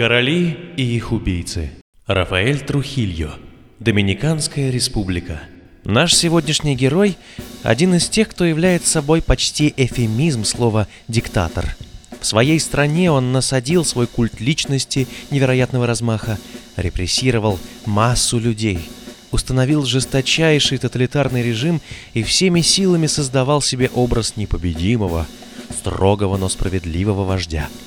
[0.00, 1.72] Короли и их убийцы.
[2.06, 3.34] Рафаэль Трухильо.
[3.80, 5.42] Доминиканская республика.
[5.84, 7.18] Наш сегодняшний герой–
[7.62, 11.76] один из тех, кто является собой почти эфемизм слова «диктатор».
[12.18, 16.38] В своей стране он насадил свой культ личности невероятного размаха,
[16.76, 18.88] репрессировал массу людей,
[19.32, 21.82] установил жесточайший тоталитарный режим
[22.14, 25.26] и всеми силами создавал себе образ непобедимого,
[25.68, 27.68] строгого, но справедливого вождя–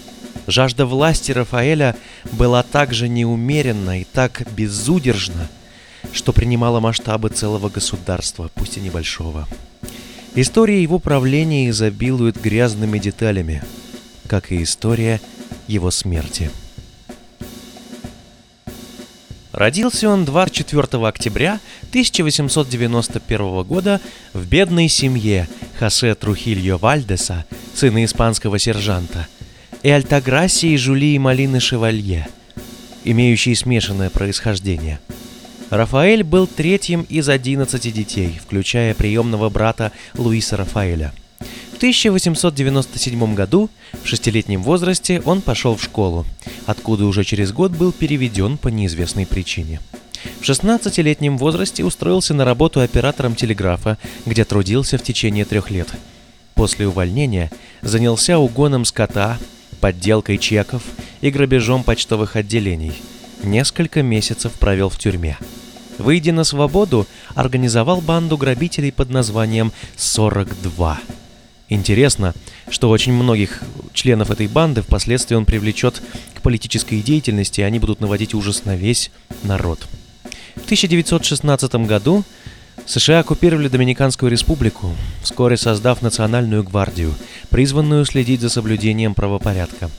[0.47, 1.95] Жажда власти Рафаэля
[2.31, 5.47] была так же неумеренна и так безудержна,
[6.11, 9.47] что принимала масштабы целого государства, пусть и небольшого.
[10.35, 13.63] История его правления изобилует грязными деталями,
[14.27, 15.21] как и история
[15.67, 16.51] его смерти.
[19.53, 24.01] Родился он 24 октября 1891 года
[24.33, 25.47] в бедной семье
[25.77, 29.27] Хосе Трухильо Вальдеса, сына испанского сержанта–
[29.83, 32.29] и Альтаграсии Жулии Малины Шевалье,
[33.03, 34.99] имеющие смешанное происхождение.
[35.69, 41.13] Рафаэль был третьим из 11 детей, включая приемного брата Луиса Рафаэля.
[41.73, 43.69] В 1897 году,
[44.03, 46.25] в шестилетнем возрасте, он пошел в школу,
[46.65, 49.81] откуда уже через год был переведен по неизвестной причине.
[50.39, 55.89] В 16-летнем возрасте устроился на работу оператором телеграфа, где трудился в течение трех лет.
[56.53, 59.37] После увольнения занялся угоном скота,
[59.83, 60.81] подделкой чеков
[61.19, 62.93] и грабежом почтовых отделений.
[63.43, 65.37] Несколько месяцев провел в тюрьме.
[65.97, 70.95] Выйдя на свободу, организовал банду грабителей под названием «42».
[71.67, 72.33] Интересно,
[72.69, 73.61] что очень многих
[73.91, 76.01] членов этой банды впоследствии он привлечет
[76.33, 79.11] к политической деятельности, и они будут наводить ужас на весь
[79.43, 79.85] народ.
[80.55, 82.23] В 1916 году
[82.85, 87.13] США оккупировали Доминиканскую республику, вскоре создав Национальную гвардию,
[87.49, 89.89] призванную следить за соблюдением правопорядка.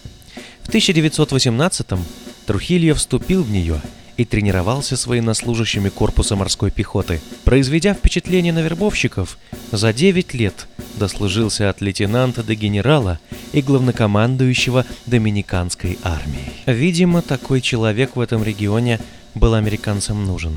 [0.63, 2.05] В 1918-м
[2.47, 3.81] Трухильо вступил в нее
[4.17, 7.21] и тренировался военнослужащими корпуса морской пехоты.
[7.45, 9.39] Произведя впечатление на вербовщиков,
[9.73, 13.19] за 9 лет дослужился от лейтенанта до генерала
[13.53, 16.53] и главнокомандующего Доминиканской армией.
[16.67, 19.01] Видимо, такой человек в этом регионе
[19.35, 20.57] был американцам нужен.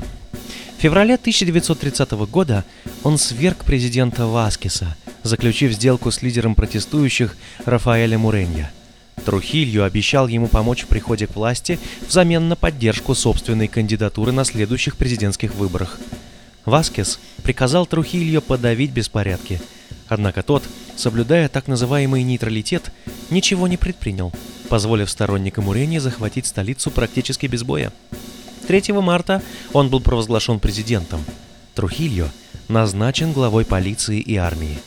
[0.78, 2.64] В феврале 1930 года
[3.02, 8.70] он сверг президента Васкиса, заключив сделку с лидером протестующих Рафаэля Муренья.
[9.24, 14.96] Трухилью обещал ему помочь в приходе к власти взамен на поддержку собственной кандидатуры на следующих
[14.96, 15.98] президентских выборах.
[16.64, 19.60] Васкис приказал Трухильо подавить беспорядки,
[20.06, 20.62] однако тот,
[20.94, 22.92] соблюдая так называемый нейтралитет,
[23.30, 24.32] ничего не предпринял,
[24.68, 27.92] позволив сторонникам Муренья захватить столицу практически без боя.
[28.66, 29.42] 3 марта
[29.72, 31.24] он был провозглашен президентом.
[31.74, 32.30] Трухильо
[32.68, 34.78] назначен главой полиции и армии.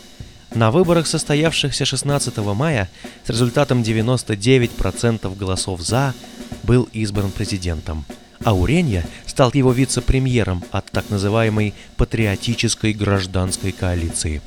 [0.54, 2.90] На выборах, состоявшихся 16 мая,
[3.26, 6.14] с результатом 99% голосов «за»,
[6.64, 8.06] был избран президентом,
[8.44, 14.42] а Уренья стал его вице-премьером от так называемой «патриотической гражданской коалиции».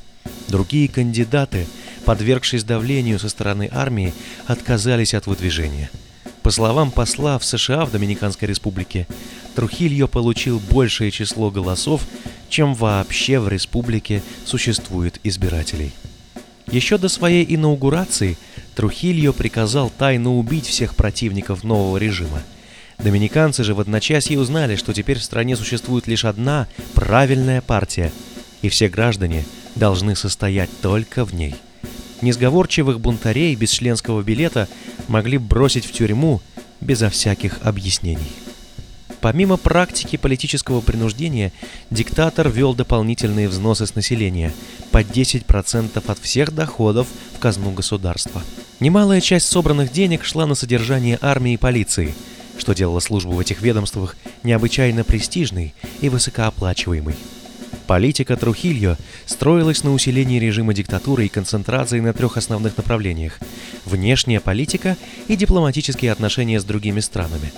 [0.48, 1.66] Другие кандидаты,
[2.04, 4.12] подвергшись давлению со стороны армии,
[4.46, 5.90] отказались от выдвижения–
[6.44, 9.08] по словам посла в США в Доминиканской республике,
[9.56, 12.02] Трухильо получил большее число голосов,
[12.50, 15.92] чем вообще в республике существует избирателей.
[16.70, 18.36] Еще до своей инаугурации
[18.76, 22.42] Трухильо приказал тайно убить всех противников нового режима.
[22.98, 28.12] Доминиканцы же в одночасье узнали, что теперь в стране существует лишь одна правильная партия,
[28.60, 29.46] и все граждане
[29.76, 31.54] должны состоять только в ней–
[32.22, 34.68] Несговорчивых бунтарей без членского билета
[35.08, 36.40] могли бросить в тюрьму
[36.80, 38.32] безо всяких объяснений.
[39.20, 41.50] Помимо практики политического принуждения,
[41.90, 44.52] диктатор вел дополнительные взносы с населения
[44.90, 48.42] по 10% от всех доходов в казну государства.
[48.80, 52.14] Немалая часть собранных денег шла на содержание армии и полиции,
[52.58, 55.72] что делало службу в этих ведомствах необычайно престижной
[56.02, 57.14] и высокооплачиваемой.
[57.86, 58.96] Политика Трухильо
[59.26, 63.38] строилась на усилении режима диктатуры и концентрации на трех основных направлениях–
[63.84, 64.96] внешняя политика
[65.28, 67.52] и дипломатические отношения с другими странами,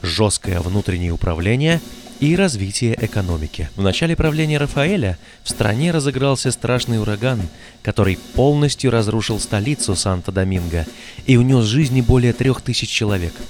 [0.00, 1.80] жесткое внутреннее управление
[2.20, 3.70] и развитие экономики.
[3.74, 7.40] В начале правления Рафаэля в стране разыгрался страшный ураган,
[7.82, 10.86] который полностью разрушил столицу Санто-Доминго
[11.26, 13.32] и унес жизни более трех тысяч человек–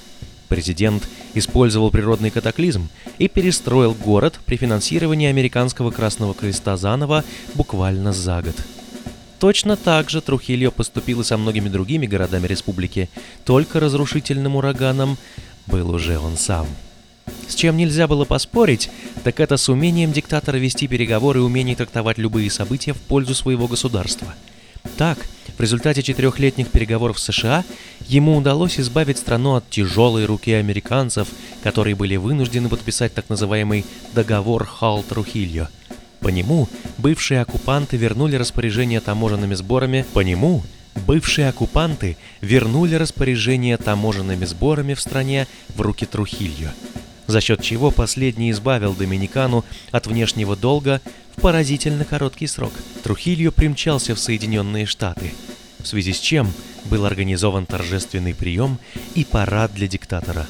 [0.47, 7.23] Президент использовал природный катаклизм и перестроил город при финансировании американского Красного Креста заново
[7.55, 8.55] буквально за год.
[9.39, 13.09] Точно так же Трухильо поступил и со многими другими городами республики,
[13.43, 15.17] только разрушительным ураганом
[15.65, 16.67] был уже он сам.
[17.47, 18.89] С чем нельзя было поспорить,
[19.23, 23.67] так это с умением диктатора вести переговоры и умением трактовать любые события в пользу своего
[23.67, 24.33] государства.
[24.97, 25.17] Так,
[25.57, 27.63] В результате четырехлетних переговоров с США
[28.07, 31.27] ему удалось избавить страну от тяжелой руки американцев,
[31.61, 35.67] которые были вынуждены подписать так называемый договор Халл-Трухильо.
[36.19, 36.67] По нему
[36.97, 40.63] бывшие оккупанты вернули распоряжение таможенными сборами, по нему
[41.05, 46.73] бывшие оккупанты вернули распоряжение таможенными сборами в стране в руки Трухильо,
[47.27, 51.01] за счет чего последний избавил Доминикану от внешнего долга
[51.35, 52.73] в поразительно короткий срок.
[53.03, 55.33] Трухильо примчался в Соединенные Штаты,
[55.79, 56.51] в связи с чем
[56.85, 58.79] был организован торжественный прием
[59.15, 60.47] и парад для диктатора.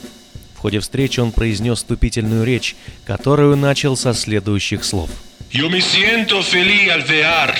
[0.56, 2.76] В ходе встречи он произнес вступительную речь,
[3.06, 5.10] которую начал со следующих слов.
[5.52, 7.54] «Yo me siento feliz al ver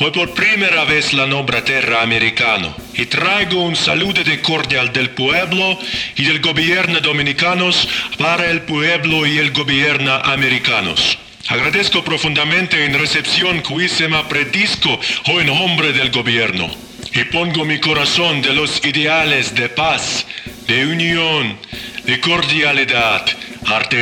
[0.00, 5.10] Hoy por primera vez la nombra terra americano y traigo un saludo de cordial del
[5.10, 5.78] pueblo
[6.16, 7.88] y del gobierno dominicanos
[8.18, 11.18] para el pueblo y el gobierno americanos.
[11.48, 13.62] Agradezco profundamente en recepción
[14.08, 16.70] me predisco hoy en nombre del gobierno
[17.14, 20.24] y pongo mi corazón de los ideales de paz,
[20.66, 21.58] de unión,
[22.04, 22.20] de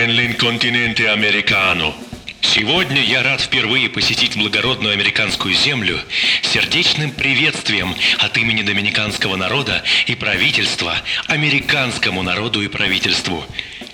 [0.05, 1.95] en el continente americano.
[2.43, 6.01] Сегодня я рад впервые посетить благородную американскую землю
[6.43, 10.97] сердечным приветствием от имени доминиканского народа и правительства
[11.29, 13.45] американскому народу и правительству.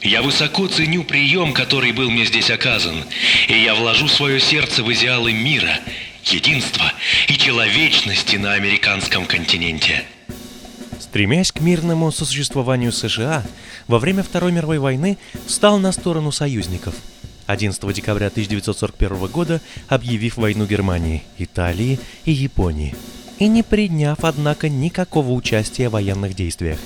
[0.03, 3.05] Я высоко ценю прием, который был мне здесь оказан,
[3.49, 5.81] и я вложу свое сердце в идеалы мира,
[6.25, 6.93] единства
[7.29, 10.05] и человечности на американском континенте.
[11.01, 13.45] Стремясь к мирному сосуществованию США,
[13.87, 16.95] во время Второй мировой войны встал на сторону союзников–
[17.47, 22.95] 11 декабря 1941 года объявив войну Германии, Италии и Японии,
[23.39, 26.79] и не приняв, однако, никакого участия в военных действиях.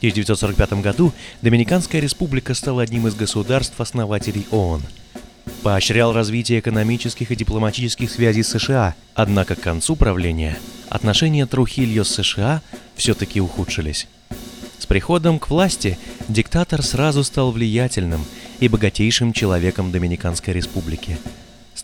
[0.00, 1.12] В 1945 году
[1.42, 4.82] Доминиканская республика стала одним из государств-основателей ООН.
[5.62, 10.58] Поощрял развитие экономических и дипломатических связей с США, однако к концу правления
[10.88, 12.62] отношения Трухильо с США
[12.96, 14.08] все-таки ухудшились.
[14.78, 15.98] С приходом к власти
[16.28, 18.24] диктатор сразу стал влиятельным–
[18.60, 21.18] и богатейшим человеком Доминиканской республики.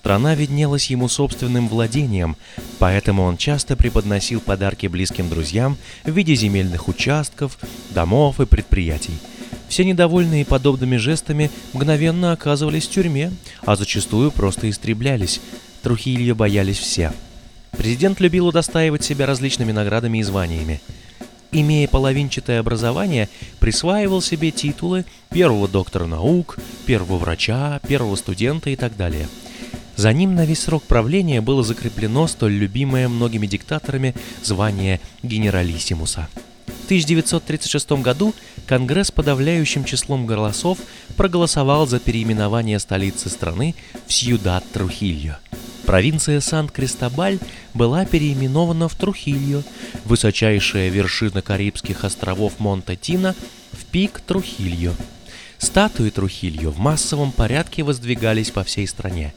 [0.07, 2.37] Страна виднелась ему собственным владением,
[2.79, 7.59] поэтому он часто преподносил подарки близким друзьям в виде земельных участков,
[7.91, 9.19] домов и предприятий.
[9.69, 13.33] Все недовольные подобными жестами мгновенно оказывались в тюрьме,
[13.63, 15.41] а зачастую просто истреблялись.
[15.83, 17.13] Трухильо боялись все.
[17.73, 20.81] Президент любил удостаивать себя различными наградами и званиями–
[21.53, 23.29] имея половинчатое образование,
[23.61, 29.27] присваивал себе титулы первого доктора наук, первого врача, первого студента и так далее.
[29.97, 36.29] За ним на весь срок правления было закреплено столь любимое многими диктаторами звание генералиссимуса.
[36.67, 38.35] В 1936 году
[38.67, 40.79] Конгресс подавляющим числом голосов
[41.17, 43.75] проголосовал за переименование столицы страны
[44.07, 45.39] в Сьюдад-Трухильо–
[45.87, 47.39] Провинция Сан-Кристобаль
[47.73, 49.63] была переименована в Трухильо,
[50.05, 53.37] высочайшая вершина Карибских островов Монте-Тино
[53.71, 54.95] в пик Трухильо.
[55.59, 59.33] Статуи Трухильо в массовом порядке воздвигались по всей стране.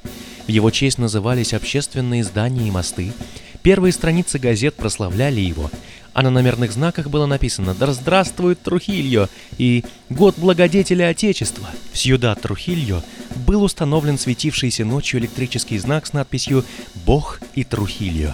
[0.50, 3.14] В его честь назывались общественные здания и мосты.
[3.62, 5.70] Первые страницы газет прославляли его,
[6.14, 9.30] а на номерных знаках было написано «Да здравствует Трухильо»
[9.60, 11.70] и «Год благодетеля Отечества».
[11.92, 13.04] В Сьюдад Трухильо
[13.46, 16.66] был установлен светившийся ночью электрический знак с надписью
[17.06, 18.34] «Бог и Трухильо».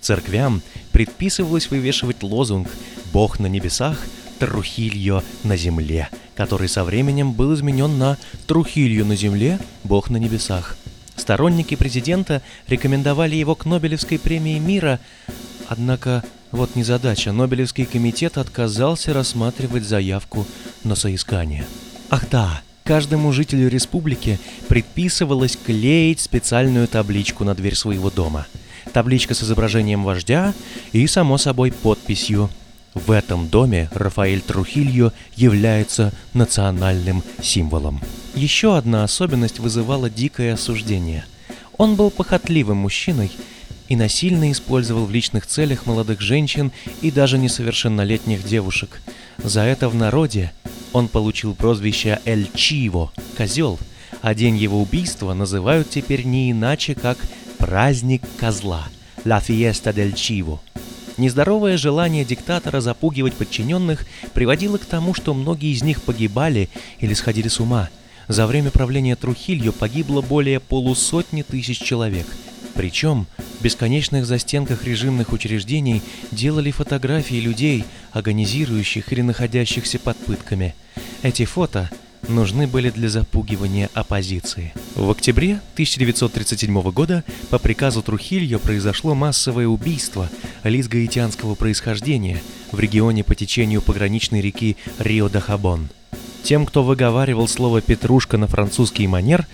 [0.00, 2.70] Церквям предписывалось вывешивать лозунг
[3.12, 3.98] «Бог на небесах,
[4.40, 10.76] Трухильо на земле», который со временем был изменен на «Трухильо на земле, Бог на небесах».
[11.22, 14.98] Сторонники президента рекомендовали его к Нобелевской премии мира,
[15.68, 20.44] однако вот незадача, Нобелевский комитет отказался рассматривать заявку
[20.82, 21.64] на соискание.
[22.10, 28.48] Ах да, каждому жителю республики предписывалось клеить специальную табличку на дверь своего дома.
[28.92, 30.52] Табличка с изображением вождя
[30.90, 32.50] и, само собой, подписью
[32.94, 38.00] «В этом доме Рафаэль Трухильо является национальным символом».
[38.34, 41.26] Еще одна особенность вызывала дикое осуждение.
[41.76, 43.30] Он был похотливым мужчиной
[43.88, 46.72] и насильно использовал в личных целях молодых женщин
[47.02, 49.02] и даже несовершеннолетних девушек.
[49.36, 50.52] За это в народе
[50.94, 53.78] он получил прозвище «Эль Чиво»– «Козел»,
[54.22, 57.18] а день его убийства называют теперь не иначе, как
[57.58, 58.88] «Праздник козла»–
[59.24, 60.60] «La Fiesta del Chivo».
[61.18, 67.48] Нездоровое желание диктатора запугивать подчиненных приводило к тому, что многие из них погибали или сходили
[67.48, 67.90] с ума.
[68.32, 72.26] За время правления Трухилью погибло более полусотни тысяч человек–
[72.74, 73.26] причем
[73.58, 80.74] в бесконечных застенках режимных учреждений делали фотографии людей, агонизирующих или находящихся под пытками.
[81.22, 81.90] Эти фото
[82.28, 84.72] нужны были для запугивания оппозиции.
[84.94, 90.30] В октябре 1937 года по приказу Трухильо произошло массовое убийство
[90.64, 95.88] лиц гаитянского происхождения в регионе по течению пограничной реки Рио-де-Хабон.
[96.42, 99.46] Тем, кто выговаривал слово «петрушка» на французский манер,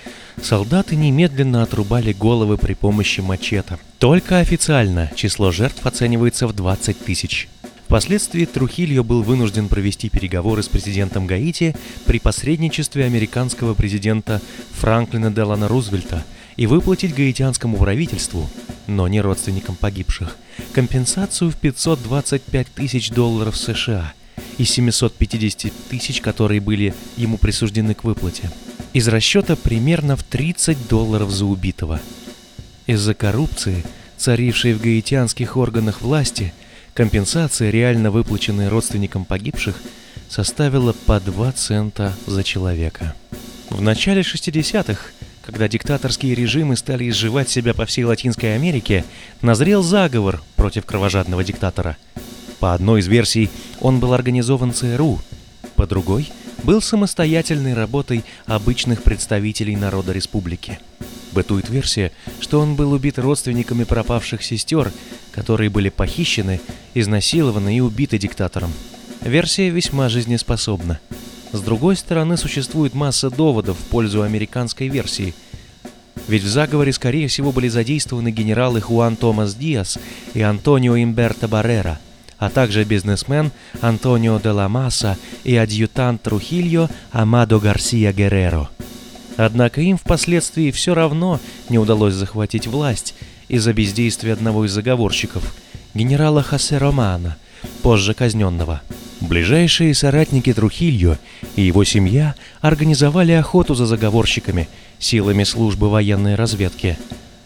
[0.43, 3.79] солдаты немедленно отрубали головы при помощи мачете.
[3.99, 7.49] Только официально число жертв оценивается в 20 тысяч.
[7.85, 11.75] Впоследствии Трухильо был вынужден провести переговоры с президентом Гаити
[12.07, 14.41] при посредничестве американского президента
[14.73, 16.25] Франклина Делана Рузвельта
[16.57, 18.49] и выплатить гаитянскому правительству,
[18.87, 20.37] но не родственникам погибших,
[20.73, 24.13] компенсацию в 525 тысяч долларов США
[24.59, 28.51] из 750 тысяч, которые были ему присуждены к выплате.
[28.93, 32.01] Из расчета примерно в 30 долларов за убитого.
[32.87, 33.85] Из-за коррупции,
[34.17, 36.53] царившей в гаитянских органах власти–
[36.99, 39.77] Компенсация, реально выплаченная родственникам погибших,
[40.29, 43.15] составила по 2 цента за человека.
[43.71, 45.01] В начале 60-х,
[45.47, 49.05] когда диктаторские режимы стали изживать себя по всей Латинской Америке,
[49.43, 51.97] назрел заговор против кровожадного диктатора.
[52.61, 53.51] По одной из версий,
[53.81, 55.21] он был организован ЦРУ,
[55.77, 56.31] по другой–
[56.63, 60.79] был самостоятельной работой обычных представителей народа республики.
[61.33, 64.93] Бытует версия, что он был убит родственниками пропавших сестер,
[65.31, 66.61] которые были похищены,
[66.95, 68.73] изнасилованы и убиты диктатором.
[69.21, 71.01] Версия весьма жизнеспособна.
[71.53, 75.35] С другой стороны, существует масса доводов в пользу американской версии.
[76.27, 79.99] Ведь в заговоре, скорее всего, были задействованы генералы Хуан Томас Диас
[80.35, 81.99] и Антонио Имберто Баррера,
[82.39, 88.69] а также бизнесмен Антонио де ла Маса и адъютант Трухильо Амадо Гарсия Герреро.
[89.37, 93.15] Однако им впоследствии все равно не удалось захватить власть,
[93.49, 95.55] из-за бездействия одного из заговорщиков,
[95.95, 97.37] генерала Хосе Романа,
[97.83, 98.83] позже казненного.
[99.21, 101.19] Ближайшие соратники Трухильо
[101.57, 104.69] и его семья организовали охоту за заговорщиками
[104.99, 106.99] силами службы военной разведки.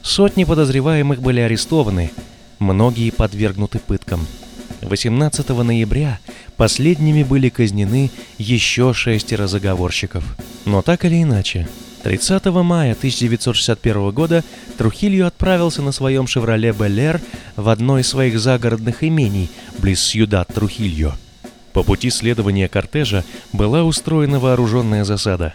[0.02, 2.10] Сотни подозреваемых были арестованы,
[2.58, 4.26] многие подвергнуты пыткам.
[4.82, 6.18] 18 ноября
[6.56, 10.24] последними были казнены еще шестеро заговорщиков.
[10.64, 11.68] Но так или иначе,
[12.02, 14.44] 30 мая 1961 года
[14.76, 17.20] Трухилью отправился на своем «Шевроле Беллер»
[17.56, 21.16] в одно из своих загородных имений близ Сьюдад Трухильо.
[21.72, 25.52] По пути следования кортежа была устроена вооруженная засада.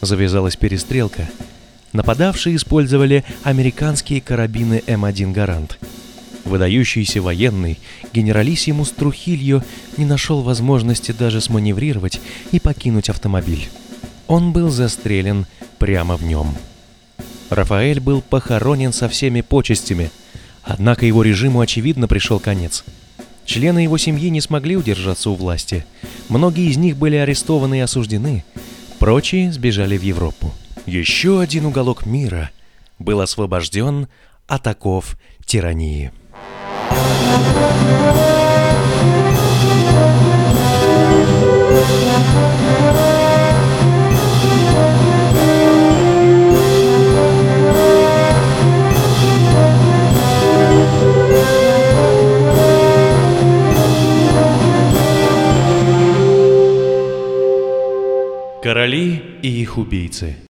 [0.00, 1.28] Завязалась перестрелка.
[1.92, 5.78] Нападавшие использовали американские карабины М1 «Гарант».
[6.44, 7.78] Выдающийся военный
[8.12, 9.64] генералиссимус Трухильо
[9.96, 12.20] не нашел возможности даже сманеврировать
[12.52, 13.68] и покинуть автомобиль.
[14.26, 15.46] Он был застрелен
[15.78, 16.54] прямо в нем.
[17.50, 20.10] Рафаэль был похоронен со всеми почестями,
[20.62, 22.84] однако его режиму очевидно пришел конец.
[23.46, 25.86] Члены его семьи не смогли удержаться у власти.
[26.28, 28.44] Многие из них были арестованы и осуждены,
[28.98, 30.52] прочие сбежали в Европу.
[30.84, 32.50] Еще один уголок мира
[32.98, 34.08] был освобожден
[34.46, 35.16] от оков
[35.46, 36.12] тирании.
[58.68, 60.36] Короли и их убийцы